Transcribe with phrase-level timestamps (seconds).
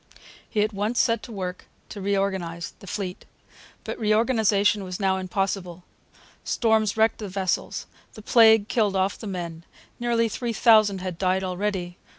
[0.49, 3.23] He at once set to work to reorganize the fleet.
[3.83, 5.83] But reorganization was now impossible.
[6.43, 7.85] Storms wrecked the vessels.
[8.15, 9.63] The plague killed off the men:
[9.99, 11.99] nearly three thousand had died already.